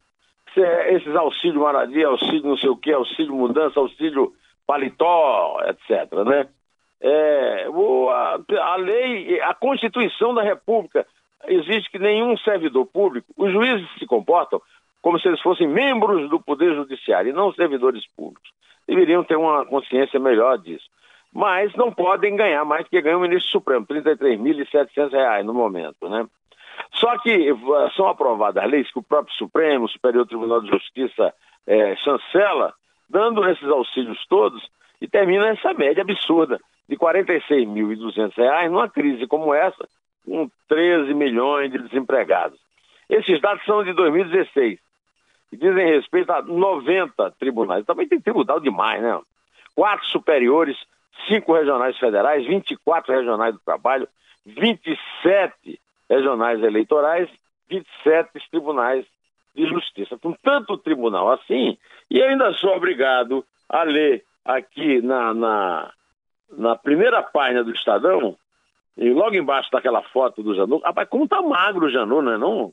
É 0.56 0.94
Esses 0.94 1.14
auxílio 1.16 1.60
moradia, 1.60 2.06
auxílio 2.06 2.44
não 2.44 2.56
sei 2.56 2.68
o 2.68 2.76
quê, 2.76 2.92
auxílio 2.92 3.34
mudança, 3.34 3.80
auxílio 3.80 4.32
paletó, 4.66 5.58
etc, 5.66 6.12
né? 6.24 6.48
É, 7.00 7.66
a, 7.66 8.72
a 8.72 8.76
lei, 8.76 9.40
a 9.40 9.52
Constituição 9.54 10.34
da 10.34 10.42
República 10.42 11.06
exige 11.48 11.90
que 11.90 11.98
nenhum 11.98 12.36
servidor 12.38 12.86
público, 12.86 13.26
os 13.36 13.52
juízes 13.52 13.88
se 13.98 14.06
comportam 14.06 14.60
como 15.02 15.20
se 15.20 15.28
eles 15.28 15.40
fossem 15.40 15.68
membros 15.68 16.30
do 16.30 16.40
Poder 16.40 16.74
Judiciário 16.74 17.30
e 17.30 17.34
não 17.34 17.52
servidores 17.52 18.06
públicos. 18.16 18.50
Deveriam 18.88 19.22
ter 19.22 19.36
uma 19.36 19.66
consciência 19.66 20.18
melhor 20.18 20.58
disso. 20.58 20.86
Mas 21.32 21.74
não 21.74 21.92
podem 21.92 22.36
ganhar 22.36 22.64
mais 22.64 22.88
que 22.88 23.02
ganha 23.02 23.18
o 23.18 23.20
ministro 23.20 23.50
Supremo, 23.50 23.86
33.700 23.86 25.10
reais 25.10 25.44
no 25.44 25.52
momento, 25.52 26.08
né? 26.08 26.26
Só 26.92 27.18
que 27.18 27.50
eh, 27.50 27.54
são 27.96 28.08
aprovadas 28.08 28.68
leis 28.70 28.90
que 28.90 28.98
o 28.98 29.02
próprio 29.02 29.34
Supremo, 29.36 29.84
o 29.84 29.88
Superior 29.88 30.26
Tribunal 30.26 30.60
de 30.62 30.70
Justiça 30.70 31.34
eh, 31.66 31.96
chancela, 31.96 32.72
dando 33.08 33.46
esses 33.48 33.68
auxílios 33.68 34.24
todos, 34.26 34.62
e 35.00 35.08
termina 35.08 35.48
essa 35.48 35.74
média 35.74 36.02
absurda 36.02 36.58
de 36.88 36.96
46.200 36.96 38.32
reais 38.36 38.70
numa 38.70 38.88
crise 38.88 39.26
como 39.26 39.52
essa, 39.52 39.88
com 40.24 40.50
13 40.68 41.14
milhões 41.14 41.70
de 41.70 41.78
desempregados. 41.78 42.58
Esses 43.08 43.40
dados 43.40 43.64
são 43.64 43.84
de 43.84 43.92
2016 43.92 44.78
e 45.52 45.56
dizem 45.56 45.86
respeito 45.86 46.32
a 46.32 46.42
90 46.42 47.30
tribunais. 47.32 47.84
Também 47.84 48.08
tem 48.08 48.20
tribunal 48.20 48.58
demais, 48.58 49.02
né? 49.02 49.20
Quatro 49.74 50.06
superiores, 50.06 50.76
cinco 51.28 51.54
regionais 51.54 51.96
federais, 51.98 52.46
24 52.46 53.12
regionais 53.12 53.54
do 53.54 53.60
trabalho, 53.60 54.08
27 54.46 55.80
regionais 56.08 56.62
eleitorais, 56.62 57.28
27 57.68 58.30
tribunais 58.50 59.04
de 59.54 59.66
justiça. 59.66 60.18
Com 60.18 60.32
tanto 60.32 60.76
tribunal 60.78 61.30
assim, 61.30 61.78
e 62.10 62.22
ainda 62.22 62.52
sou 62.54 62.74
obrigado 62.74 63.44
a 63.68 63.82
ler 63.82 64.24
aqui 64.44 65.00
na, 65.00 65.32
na, 65.32 65.92
na 66.56 66.76
primeira 66.76 67.22
página 67.22 67.64
do 67.64 67.72
Estadão, 67.72 68.36
e 68.96 69.10
logo 69.10 69.34
embaixo 69.34 69.68
daquela 69.70 70.00
foto 70.02 70.42
do 70.42 70.54
Janot, 70.54 70.82
rapaz, 70.84 71.08
como 71.08 71.28
tá 71.28 71.42
magro 71.42 71.86
o 71.86 71.90
Janot, 71.90 72.22
não 72.22 72.32
é 72.32 72.38
não? 72.38 72.72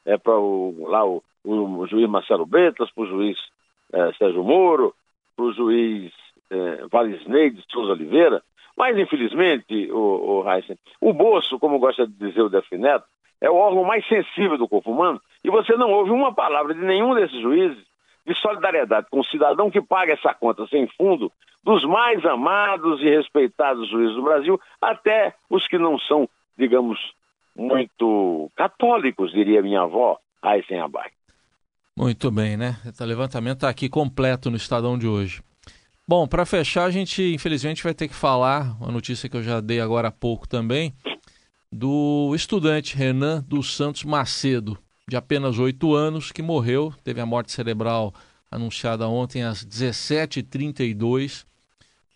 é, 0.05 0.17
para 0.17 0.37
o, 0.37 0.85
lá 0.89 1.05
o, 1.05 1.23
o 1.45 1.87
juiz 1.87 2.09
Marcelo 2.09 2.45
Bretas, 2.45 2.91
para 2.91 3.03
o 3.05 3.07
juiz 3.07 3.37
é, 3.93 4.11
Sérgio 4.15 4.43
Moro, 4.43 4.93
para 5.33 5.45
o 5.45 5.53
juiz 5.53 6.11
é, 6.49 6.87
Valisney 6.91 7.51
de 7.51 7.63
Souza 7.71 7.93
Oliveira. 7.93 8.43
Mas, 8.77 8.97
infelizmente, 8.97 9.91
o, 9.91 10.41
o, 10.41 10.51
Heisen, 10.51 10.77
o 10.99 11.13
bolso, 11.13 11.59
como 11.59 11.79
gosta 11.79 12.07
de 12.07 12.13
dizer 12.13 12.41
o 12.41 12.49
Defineto, 12.49 13.05
é 13.39 13.49
o 13.49 13.55
órgão 13.55 13.83
mais 13.83 14.07
sensível 14.07 14.57
do 14.57 14.67
corpo 14.67 14.91
humano 14.91 15.21
e 15.43 15.49
você 15.49 15.75
não 15.75 15.91
ouve 15.91 16.11
uma 16.11 16.33
palavra 16.33 16.73
de 16.73 16.79
nenhum 16.79 17.13
desses 17.13 17.39
juízes 17.39 17.83
de 18.25 18.33
solidariedade 18.35 19.07
com 19.11 19.19
o 19.19 19.25
cidadão 19.25 19.69
que 19.69 19.81
paga 19.81 20.13
essa 20.13 20.33
conta 20.33 20.65
sem 20.67 20.87
fundo, 20.97 21.31
dos 21.61 21.83
mais 21.83 22.25
amados 22.25 23.01
e 23.01 23.09
respeitados 23.09 23.89
juízes 23.89 24.15
do 24.15 24.23
Brasil, 24.23 24.59
até 24.81 25.33
os 25.49 25.67
que 25.67 25.77
não 25.77 25.99
são, 25.99 26.27
digamos, 26.57 26.99
muito 27.55 28.49
católicos, 28.55 29.31
diria 29.31 29.61
minha 29.61 29.81
avó, 29.81 30.17
Aysen 30.41 30.79
Abai. 30.79 31.11
Muito 31.97 32.31
bem, 32.31 32.57
né? 32.57 32.77
Esse 32.85 33.05
levantamento 33.05 33.57
está 33.57 33.69
aqui 33.69 33.87
completo 33.87 34.49
no 34.49 34.57
Estadão 34.57 34.97
de 34.97 35.07
hoje. 35.07 35.43
Bom, 36.05 36.27
para 36.27 36.45
fechar, 36.45 36.83
a 36.83 36.91
gente 36.91 37.33
infelizmente 37.33 37.81
vai 37.81 37.93
ter 37.93 38.09
que 38.09 38.13
falar, 38.13 38.75
uma 38.81 38.91
notícia 38.91 39.29
que 39.29 39.37
eu 39.37 39.43
já 39.43 39.61
dei 39.61 39.79
agora 39.79 40.09
há 40.09 40.11
pouco 40.11 40.45
também, 40.45 40.93
do 41.71 42.33
estudante 42.35 42.97
Renan 42.97 43.41
dos 43.47 43.73
Santos 43.73 44.03
Macedo, 44.03 44.77
de 45.07 45.15
apenas 45.15 45.57
8 45.57 45.93
anos, 45.93 46.29
que 46.29 46.41
morreu, 46.41 46.93
teve 47.05 47.21
a 47.21 47.25
morte 47.25 47.53
cerebral 47.53 48.13
anunciada 48.51 49.07
ontem 49.07 49.43
às 49.43 49.65
17h32, 49.65 51.45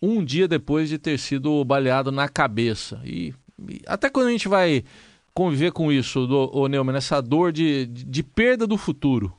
um 0.02 0.22
dia 0.22 0.46
depois 0.46 0.90
de 0.90 0.98
ter 0.98 1.18
sido 1.18 1.64
baleado 1.64 2.12
na 2.12 2.28
cabeça. 2.28 3.00
E, 3.04 3.34
e 3.66 3.80
até 3.86 4.10
quando 4.10 4.26
a 4.28 4.32
gente 4.32 4.48
vai 4.48 4.84
conviver 5.32 5.72
com 5.72 5.90
isso, 5.90 6.26
do, 6.26 6.54
ô 6.54 6.68
Neumann, 6.68 6.96
essa 6.96 7.22
dor 7.22 7.52
de, 7.52 7.86
de, 7.86 8.04
de 8.04 8.22
perda 8.22 8.66
do 8.66 8.76
futuro? 8.76 9.37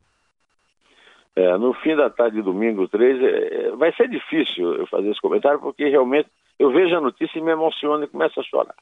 É, 1.39 1.58
no 1.58 1.74
fim 1.74 1.96
da 1.96 2.10
tarde 2.10 2.36
de 2.36 2.41
domingo 2.41 2.86
3, 2.89 3.24
é, 3.24 3.72
vai 3.72 3.93
ser 3.93 4.10
difícil 4.10 4.74
eu 4.75 4.86
fazer 4.88 5.10
esse 5.10 5.22
comentário, 5.22 5.58
porque 5.62 5.88
realmente 5.88 6.29
eu 6.60 6.69
vejo 6.69 6.93
a 6.93 7.00
notícia 7.00 7.39
e 7.39 7.41
me 7.41 7.51
emociono 7.51 8.03
e 8.03 8.08
começo 8.08 8.38
a 8.41 8.43
chorar. 8.43 8.75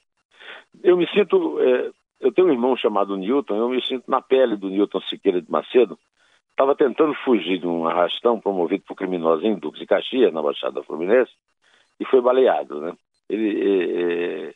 Eu 0.84 0.98
me 0.98 1.08
sinto. 1.12 1.60
É, 1.62 1.92
eu 2.20 2.32
tenho 2.32 2.48
um 2.48 2.52
irmão 2.52 2.76
chamado 2.76 3.16
Newton, 3.16 3.56
eu 3.58 3.70
me 3.70 3.80
sinto 3.86 4.10
na 4.10 4.24
pele 4.24 4.56
do 4.56 4.70
Newton 4.70 5.00
Siqueira 5.02 5.40
de 5.40 5.52
Macedo. 5.52 6.00
Estava 6.50 6.74
tentando 6.74 7.14
fugir 7.24 7.60
de 7.60 7.68
um 7.68 7.88
arrastão 7.88 8.40
promovido 8.40 8.84
por 8.88 8.96
criminosos 8.96 9.46
em 9.46 9.54
Duques 9.54 9.84
e 9.84 9.86
Caxias, 9.86 10.34
na 10.34 10.42
Baixada 10.42 10.82
Fluminense, 10.82 11.32
e 12.00 12.06
foi 12.06 12.22
baleado. 12.22 12.82
Né? 12.82 12.94
Ele, 13.30 13.62
é, 13.62 14.54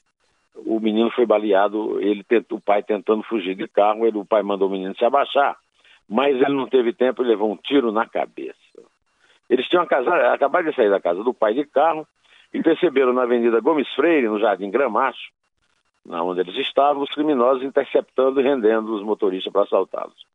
o 0.66 0.80
menino 0.80 1.12
foi 1.12 1.28
baleado, 1.28 2.02
ele 2.02 2.24
tentou, 2.24 2.58
o 2.58 2.62
pai 2.62 2.82
tentando 2.82 3.22
fugir 3.22 3.54
de 3.54 3.68
carro, 3.68 4.08
ele, 4.08 4.18
o 4.18 4.26
pai 4.26 4.42
mandou 4.42 4.68
o 4.68 4.72
menino 4.72 4.96
se 4.98 5.06
abaixar, 5.06 5.56
mas 6.12 6.36
ele 6.36 6.54
não 6.54 6.68
teve 6.68 6.92
tempo 6.92 7.24
e 7.24 7.26
levou 7.26 7.50
um 7.50 7.56
tiro 7.56 7.90
na 7.90 8.06
cabeça. 8.06 8.60
Eles 9.50 9.66
tinham 9.70 9.84
acabado 9.84 10.66
de 10.66 10.76
sair 10.76 10.90
da 10.90 11.00
casa 11.00 11.24
do 11.24 11.34
pai 11.34 11.54
de 11.54 11.66
carro 11.66 12.06
e 12.54 12.62
perceberam 12.62 13.14
na 13.14 13.24
Avenida 13.24 13.62
Gomes 13.62 13.88
Freire, 13.96 14.28
no 14.28 14.38
Jardim 14.38 14.70
Gramacho, 14.70 15.32
na 16.06 16.22
onde 16.22 16.42
eles 16.42 16.56
estavam, 16.58 17.02
os 17.02 17.10
criminosos 17.12 17.64
interceptando 17.64 18.42
e 18.42 18.44
rendendo 18.44 18.94
os 18.94 19.04
motoristas 19.04 19.54
para 19.54 19.64
assaltá-los. 19.64 20.26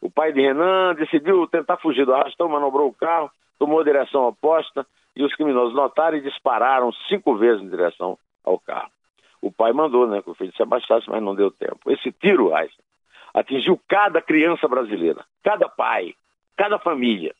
O 0.00 0.10
pai 0.10 0.32
de 0.32 0.40
Renan 0.40 0.96
decidiu 0.96 1.46
tentar 1.46 1.76
fugir 1.76 2.04
do 2.04 2.12
arrastão, 2.12 2.48
manobrou 2.48 2.88
o 2.88 2.94
carro, 2.94 3.30
tomou 3.60 3.78
a 3.78 3.84
direção 3.84 4.26
oposta 4.26 4.84
e 5.14 5.22
os 5.22 5.32
criminosos 5.36 5.72
notaram 5.72 6.16
e 6.16 6.20
dispararam 6.20 6.90
cinco 7.08 7.36
vezes 7.36 7.62
em 7.62 7.68
direção 7.68 8.18
ao 8.44 8.58
carro. 8.58 8.90
O 9.40 9.52
pai 9.52 9.72
mandou 9.72 10.04
né, 10.08 10.20
que 10.20 10.30
o 10.30 10.34
filho 10.34 10.52
se 10.56 10.62
abaixasse, 10.62 11.08
mas 11.08 11.22
não 11.22 11.36
deu 11.36 11.52
tempo. 11.52 11.78
Esse 11.86 12.10
tiro, 12.10 12.50
Raiz, 12.50 12.72
atingiu 13.34 13.80
cada 13.88 14.20
criança 14.20 14.68
brasileira, 14.68 15.24
cada 15.42 15.68
pai, 15.68 16.14
cada 16.56 16.78
família. 16.78 17.34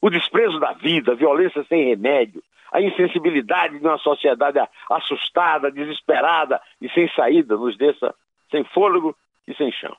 o 0.00 0.10
desprezo 0.10 0.60
da 0.60 0.72
vida, 0.74 1.12
a 1.12 1.16
violência 1.16 1.64
sem 1.64 1.86
remédio, 1.86 2.42
a 2.70 2.80
insensibilidade 2.80 3.78
de 3.78 3.86
uma 3.86 3.98
sociedade 3.98 4.58
assustada, 4.90 5.70
desesperada 5.70 6.60
e 6.80 6.88
sem 6.90 7.08
saída 7.14 7.56
nos 7.56 7.76
deixa 7.76 8.14
sem 8.50 8.62
fôlego 8.64 9.16
e 9.46 9.54
sem 9.54 9.72
chão. 9.72 9.96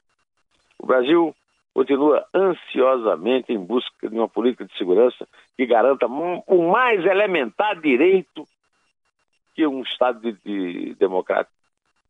O 0.78 0.86
Brasil 0.86 1.36
continua 1.74 2.26
ansiosamente 2.34 3.52
em 3.52 3.60
busca 3.60 4.10
de 4.10 4.16
uma 4.16 4.28
política 4.28 4.66
de 4.66 4.78
segurança 4.78 5.28
que 5.58 5.66
garanta 5.66 6.08
o 6.08 6.72
mais 6.72 7.06
elementar 7.06 7.80
direito 7.80 8.48
que 9.56 9.66
um 9.68 9.82
Estado 9.82 10.20
de, 10.22 10.34
de 10.44 10.96
democrático 10.96 11.54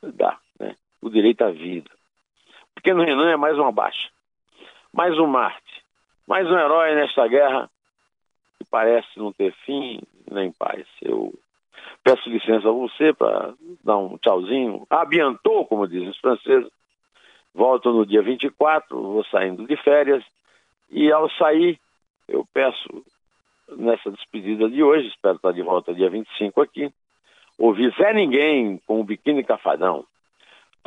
dá, 0.02 0.38
né? 0.60 0.76
o 1.02 1.10
direito 1.10 1.44
à 1.44 1.52
vida. 1.52 1.90
Pequeno 2.82 3.04
Renan 3.04 3.30
é 3.30 3.36
mais 3.36 3.58
uma 3.58 3.74
baixa, 3.74 4.08
mais 4.94 5.14
um 5.20 5.28
Marte, 5.28 5.84
mais 6.26 6.48
um 6.48 6.58
herói 6.58 6.96
nesta 6.96 7.28
guerra 7.28 7.70
que 8.58 8.64
parece 8.72 9.20
não 9.20 9.34
ter 9.34 9.52
fim 9.66 10.00
nem 10.32 10.50
paz. 10.54 10.88
Eu 11.02 11.34
peço 12.02 12.30
licença 12.30 12.70
a 12.70 12.72
você 12.72 13.12
para 13.14 13.54
dar 13.84 13.98
um 13.98 14.18
tchauzinho. 14.18 14.88
Abiantou, 14.90 15.66
como 15.66 15.90
dizem 15.90 16.08
os 16.08 16.18
franceses. 16.20 16.72
Volto 17.54 17.92
no 17.92 18.06
dia 18.06 18.22
24, 18.22 18.98
vou 18.98 19.26
saindo 19.26 19.68
de 19.68 19.76
férias. 19.76 20.24
E 20.90 21.12
ao 21.12 21.30
sair, 21.32 21.78
eu 22.30 22.48
peço, 22.54 23.04
nessa 23.76 24.10
despedida 24.10 24.70
de 24.70 24.82
hoje, 24.82 25.10
espero 25.10 25.36
estar 25.36 25.52
de 25.52 25.62
volta 25.62 25.94
dia 25.94 26.10
25 26.10 26.62
aqui, 26.62 26.90
ouvir 27.58 27.94
Zé 27.98 28.14
Ninguém 28.14 28.78
com 28.88 29.02
o 29.02 29.04
Biquíni 29.04 29.44
Cafadão. 29.44 30.06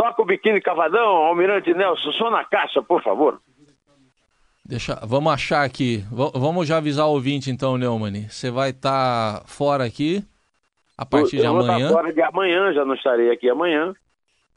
Toca 0.03 0.21
o 0.21 0.25
Biquíni 0.25 0.61
Cafadão, 0.61 1.07
Almirante 1.07 1.73
Nelson, 1.73 2.11
só 2.11 2.29
na 2.29 2.45
caixa, 2.45 2.83
por 2.83 3.01
favor. 3.05 3.41
Deixa, 4.65 4.99
vamos 5.07 5.33
achar 5.33 5.63
aqui. 5.63 5.99
V 6.11 6.33
vamos 6.35 6.67
já 6.67 6.79
avisar 6.79 7.07
o 7.07 7.13
ouvinte 7.13 7.53
então, 7.53 7.79
Neumann. 7.79 8.29
Você 8.29 8.51
vai 8.51 8.71
estar 8.71 9.39
tá 9.39 9.47
fora 9.47 9.85
aqui 9.85 10.25
a 10.99 11.07
partir 11.07 11.37
eu, 11.37 11.43
de 11.43 11.47
amanhã. 11.47 11.87
Vou 11.87 11.99
fora 11.99 12.13
de 12.13 12.21
amanhã, 12.21 12.73
já 12.73 12.85
não 12.85 12.97
estarei 12.97 13.31
aqui 13.31 13.49
amanhã, 13.49 13.95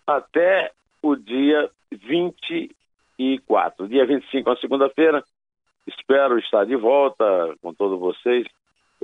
até 0.08 0.72
o 1.00 1.16
dia 1.16 1.70
24. 1.92 3.88
Dia 3.88 4.08
25, 4.08 4.50
a 4.50 4.58
segunda-feira, 4.58 5.24
espero 5.86 6.40
estar 6.40 6.66
de 6.66 6.76
volta 6.76 7.54
com 7.62 7.72
todos 7.72 8.00
vocês, 8.00 8.48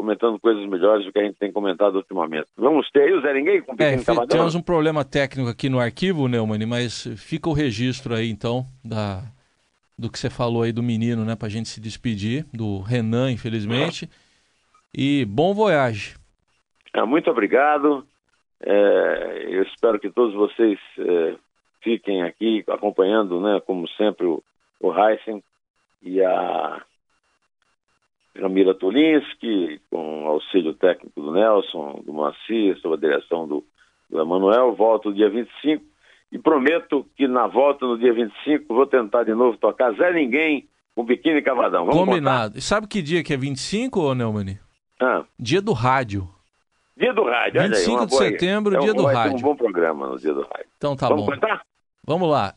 comentando 0.02 0.40
coisas 0.40 0.66
melhores 0.68 1.06
do 1.06 1.14
que 1.14 1.20
a 1.20 1.24
gente 1.24 1.38
tem 1.38 1.52
comentado 1.52 1.96
ultimamente. 1.96 2.48
Vamos 2.58 2.90
ter 2.90 3.04
aí 3.04 3.14
o 3.14 3.22
Zé 3.22 3.34
Ninguém 3.36 3.62
com 3.62 3.74
o 3.74 3.76
é, 3.80 4.26
Temos 4.26 4.56
um 4.56 4.62
problema 4.62 5.06
técnico 5.06 5.48
aqui 5.48 5.70
no 5.70 5.80
arquivo, 5.80 6.28
Neumann, 6.28 6.66
mas 6.66 7.06
fica 7.18 7.48
o 7.48 7.54
registro 7.54 8.16
aí 8.16 8.28
então 8.32 8.66
da 8.84 9.22
do 9.96 10.10
que 10.10 10.18
você 10.18 10.32
falou 10.32 10.64
aí 10.64 10.72
do 10.72 10.82
menino, 10.82 11.24
né? 11.24 11.36
Pra 11.36 11.48
gente 11.48 11.70
se 11.70 11.80
despedir, 11.80 12.44
do 12.52 12.80
Renan, 12.80 13.32
infelizmente. 13.32 14.10
E 14.98 15.24
bom 15.26 15.54
voyage. 15.54 16.16
É, 16.92 17.04
muito 17.04 17.30
obrigado. 17.30 18.04
É, 18.60 19.46
eu 19.52 19.62
espero 19.62 20.00
que 20.00 20.10
todos 20.10 20.34
vocês 20.34 20.80
é, 20.98 21.36
fiquem 21.84 22.24
aqui 22.24 22.64
acompanhando, 22.68 23.40
né, 23.40 23.62
como 23.64 23.88
sempre, 23.90 24.26
o, 24.26 24.42
o 24.80 24.92
Heisen 24.92 25.44
e 26.02 26.20
a 26.24 26.82
Ramira 28.40 28.74
Tulinski, 28.74 29.82
com 29.90 30.26
auxílio 30.28 30.74
técnico 30.74 31.22
do 31.22 31.34
Nelson, 31.34 32.02
do 32.06 32.14
Moacir, 32.14 32.78
sob 32.80 32.96
a 32.96 33.00
direção 33.00 33.48
do, 33.48 33.64
do 34.10 34.22
Emanuel. 34.22 34.74
Volto 34.74 35.14
dia 35.14 35.30
25 35.30 35.84
e 36.32 36.40
prometo 36.40 37.06
que 37.16 37.28
na 37.28 37.48
volta 37.48 37.86
no 37.86 37.98
dia 37.98 38.14
25 38.14 38.74
vou 38.74 38.86
tentar 38.86 39.24
de 39.24 39.34
novo 39.34 39.58
tocar 39.58 39.92
Zé 39.94 40.14
Ninguém 40.14 40.68
com 40.96 41.04
Biquíni 41.04 41.42
Cavadão. 41.42 41.86
Vamos 41.86 42.06
Combinado. 42.06 42.58
E 42.58 42.62
sabe 42.62 42.88
que 42.88 43.02
dia 43.02 43.24
que 43.24 43.34
é 43.34 43.38
25, 43.38 44.00
ô 44.00 44.16
Neumann? 44.16 44.58
Ah. 45.00 45.24
Dia 45.38 45.62
do 45.62 45.74
rádio. 45.74 46.30
Dia 46.96 47.14
do 47.14 47.24
rádio, 47.24 47.62
25 47.62 48.00
aí, 48.00 48.06
de 48.06 48.16
setembro, 48.16 48.76
é 48.76 48.80
um, 48.80 48.82
dia 48.82 48.94
do 48.94 49.06
rádio. 49.06 49.38
um 49.38 49.42
bom 49.42 49.56
programa 49.56 50.08
no 50.08 50.20
dia 50.20 50.34
do 50.34 50.42
rádio. 50.42 50.68
Então 50.78 50.96
tá 50.96 51.08
Vamos 51.08 51.26
bom. 51.26 51.32
Contar? 51.32 51.62
Vamos 52.06 52.30
lá. 52.30 52.54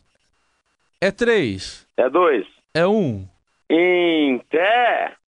É 1.00 1.10
três. 1.10 1.86
É 1.96 2.10
dois. 2.10 2.46
É 2.74 2.86
um. 2.86 3.26
Em 3.70 4.38
té. 4.50 5.14